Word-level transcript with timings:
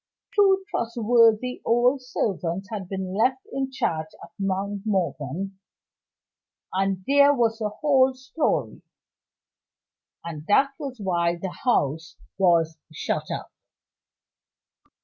Two 0.35 0.65
trustworthy 0.71 1.61
old 1.63 2.01
servants 2.01 2.69
had 2.71 2.89
been 2.89 3.13
left 3.13 3.45
in 3.53 3.69
charge 3.69 4.07
at 4.23 4.31
Mount 4.39 4.81
Morven 4.83 5.59
and 6.73 7.03
there 7.05 7.35
was 7.35 7.59
the 7.59 7.69
whole 7.69 8.15
story; 8.15 8.81
and 10.25 10.43
that 10.47 10.71
was 10.79 10.99
why 10.99 11.35
the 11.35 11.51
house 11.65 12.15
was 12.39 12.79
shut 12.91 13.29
up. 13.29 13.51